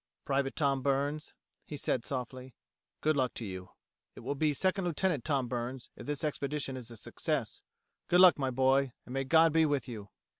[0.25, 1.31] "Private Tom Burns,"
[1.63, 2.55] he said softly.
[3.01, 3.69] "Good luck to you.
[4.15, 7.61] It will be Second Lieutenant Tom Burns if this expedition is a success.
[8.07, 10.09] Good luck, my boy, and may God be with you."